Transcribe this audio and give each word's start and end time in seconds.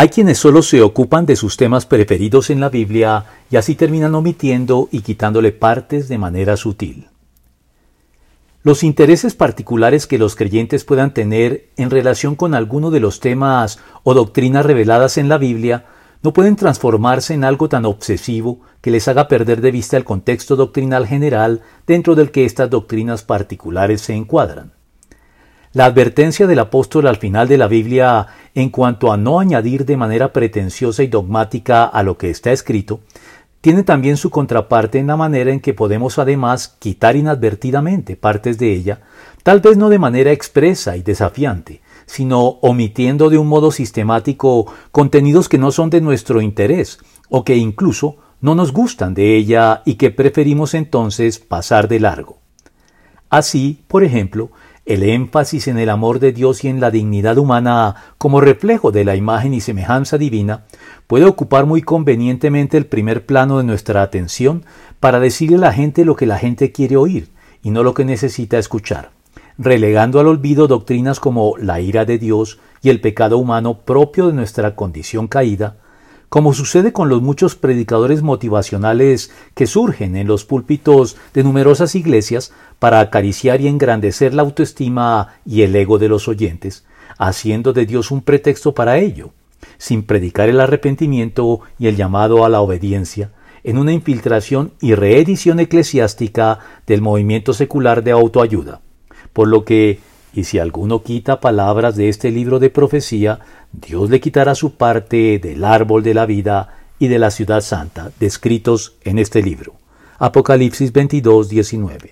Hay 0.00 0.08
quienes 0.08 0.38
solo 0.38 0.62
se 0.62 0.80
ocupan 0.80 1.26
de 1.26 1.36
sus 1.36 1.58
temas 1.58 1.84
preferidos 1.84 2.48
en 2.48 2.58
la 2.58 2.70
Biblia 2.70 3.26
y 3.50 3.56
así 3.56 3.74
terminan 3.74 4.14
omitiendo 4.14 4.88
y 4.90 5.02
quitándole 5.02 5.52
partes 5.52 6.08
de 6.08 6.16
manera 6.16 6.56
sutil. 6.56 7.08
Los 8.62 8.82
intereses 8.82 9.34
particulares 9.34 10.06
que 10.06 10.16
los 10.16 10.36
creyentes 10.36 10.84
puedan 10.84 11.12
tener 11.12 11.68
en 11.76 11.90
relación 11.90 12.34
con 12.34 12.54
alguno 12.54 12.90
de 12.90 13.00
los 13.00 13.20
temas 13.20 13.78
o 14.02 14.14
doctrinas 14.14 14.64
reveladas 14.64 15.18
en 15.18 15.28
la 15.28 15.36
Biblia 15.36 15.84
no 16.22 16.32
pueden 16.32 16.56
transformarse 16.56 17.34
en 17.34 17.44
algo 17.44 17.68
tan 17.68 17.84
obsesivo 17.84 18.62
que 18.80 18.90
les 18.90 19.06
haga 19.06 19.28
perder 19.28 19.60
de 19.60 19.70
vista 19.70 19.98
el 19.98 20.04
contexto 20.04 20.56
doctrinal 20.56 21.06
general 21.06 21.60
dentro 21.86 22.14
del 22.14 22.30
que 22.30 22.46
estas 22.46 22.70
doctrinas 22.70 23.22
particulares 23.22 24.00
se 24.00 24.14
encuadran. 24.14 24.72
La 25.72 25.84
advertencia 25.84 26.48
del 26.48 26.58
apóstol 26.58 27.06
al 27.06 27.18
final 27.18 27.46
de 27.46 27.56
la 27.56 27.68
Biblia 27.68 28.26
en 28.54 28.70
cuanto 28.70 29.12
a 29.12 29.16
no 29.16 29.40
añadir 29.40 29.84
de 29.84 29.96
manera 29.96 30.32
pretenciosa 30.32 31.02
y 31.02 31.08
dogmática 31.08 31.84
a 31.84 32.02
lo 32.02 32.18
que 32.18 32.30
está 32.30 32.52
escrito, 32.52 33.00
tiene 33.60 33.82
también 33.82 34.16
su 34.16 34.30
contraparte 34.30 34.98
en 34.98 35.06
la 35.06 35.16
manera 35.16 35.52
en 35.52 35.60
que 35.60 35.74
podemos 35.74 36.18
además 36.18 36.76
quitar 36.78 37.16
inadvertidamente 37.16 38.16
partes 38.16 38.58
de 38.58 38.72
ella, 38.72 39.00
tal 39.42 39.60
vez 39.60 39.76
no 39.76 39.88
de 39.90 39.98
manera 39.98 40.32
expresa 40.32 40.96
y 40.96 41.02
desafiante, 41.02 41.82
sino 42.06 42.40
omitiendo 42.62 43.28
de 43.28 43.38
un 43.38 43.48
modo 43.48 43.70
sistemático 43.70 44.72
contenidos 44.90 45.48
que 45.48 45.58
no 45.58 45.70
son 45.70 45.90
de 45.90 46.00
nuestro 46.00 46.40
interés, 46.40 46.98
o 47.28 47.44
que 47.44 47.56
incluso 47.56 48.16
no 48.40 48.54
nos 48.54 48.72
gustan 48.72 49.14
de 49.14 49.36
ella 49.36 49.82
y 49.84 49.94
que 49.94 50.10
preferimos 50.10 50.74
entonces 50.74 51.38
pasar 51.38 51.86
de 51.86 52.00
largo. 52.00 52.38
Así, 53.28 53.84
por 53.86 54.02
ejemplo, 54.02 54.50
el 54.86 55.02
énfasis 55.02 55.68
en 55.68 55.78
el 55.78 55.90
amor 55.90 56.18
de 56.18 56.32
Dios 56.32 56.64
y 56.64 56.68
en 56.68 56.80
la 56.80 56.90
dignidad 56.90 57.38
humana 57.38 57.96
como 58.18 58.40
reflejo 58.40 58.90
de 58.90 59.04
la 59.04 59.14
imagen 59.14 59.54
y 59.54 59.60
semejanza 59.60 60.18
divina 60.18 60.64
puede 61.06 61.26
ocupar 61.26 61.66
muy 61.66 61.82
convenientemente 61.82 62.76
el 62.76 62.86
primer 62.86 63.26
plano 63.26 63.58
de 63.58 63.64
nuestra 63.64 64.02
atención 64.02 64.64
para 64.98 65.20
decirle 65.20 65.56
a 65.56 65.60
la 65.60 65.72
gente 65.72 66.04
lo 66.04 66.16
que 66.16 66.26
la 66.26 66.38
gente 66.38 66.72
quiere 66.72 66.96
oír 66.96 67.28
y 67.62 67.70
no 67.70 67.82
lo 67.82 67.94
que 67.94 68.04
necesita 68.04 68.58
escuchar, 68.58 69.10
relegando 69.58 70.18
al 70.18 70.28
olvido 70.28 70.66
doctrinas 70.66 71.20
como 71.20 71.56
la 71.58 71.80
ira 71.80 72.04
de 72.04 72.18
Dios 72.18 72.58
y 72.82 72.88
el 72.88 73.00
pecado 73.00 73.38
humano 73.38 73.80
propio 73.80 74.28
de 74.28 74.32
nuestra 74.32 74.74
condición 74.74 75.28
caída, 75.28 75.76
como 76.30 76.54
sucede 76.54 76.92
con 76.92 77.08
los 77.08 77.20
muchos 77.20 77.56
predicadores 77.56 78.22
motivacionales 78.22 79.32
que 79.54 79.66
surgen 79.66 80.14
en 80.14 80.28
los 80.28 80.44
púlpitos 80.44 81.16
de 81.34 81.42
numerosas 81.42 81.96
iglesias 81.96 82.52
para 82.78 83.00
acariciar 83.00 83.60
y 83.60 83.66
engrandecer 83.66 84.32
la 84.32 84.42
autoestima 84.42 85.34
y 85.44 85.62
el 85.62 85.74
ego 85.74 85.98
de 85.98 86.08
los 86.08 86.28
oyentes, 86.28 86.84
haciendo 87.18 87.72
de 87.72 87.84
Dios 87.84 88.12
un 88.12 88.22
pretexto 88.22 88.74
para 88.74 88.98
ello, 88.98 89.32
sin 89.76 90.04
predicar 90.04 90.48
el 90.48 90.60
arrepentimiento 90.60 91.62
y 91.80 91.88
el 91.88 91.96
llamado 91.96 92.44
a 92.44 92.48
la 92.48 92.60
obediencia, 92.60 93.32
en 93.64 93.76
una 93.76 93.92
infiltración 93.92 94.72
y 94.80 94.94
reedición 94.94 95.58
eclesiástica 95.58 96.60
del 96.86 97.02
movimiento 97.02 97.52
secular 97.54 98.04
de 98.04 98.12
autoayuda. 98.12 98.80
Por 99.32 99.48
lo 99.48 99.64
que 99.64 99.98
y 100.32 100.44
si 100.44 100.58
alguno 100.58 101.02
quita 101.02 101.40
palabras 101.40 101.96
de 101.96 102.08
este 102.08 102.30
libro 102.30 102.58
de 102.58 102.70
profecía, 102.70 103.40
Dios 103.72 104.10
le 104.10 104.20
quitará 104.20 104.54
su 104.54 104.74
parte 104.74 105.38
del 105.38 105.64
árbol 105.64 106.02
de 106.02 106.14
la 106.14 106.26
vida 106.26 106.74
y 106.98 107.08
de 107.08 107.18
la 107.18 107.30
ciudad 107.30 107.60
santa, 107.60 108.12
descritos 108.20 108.94
en 109.04 109.18
este 109.18 109.42
libro. 109.42 109.74
Apocalipsis 110.18 110.92
22, 110.92 111.48
19. 111.48 112.08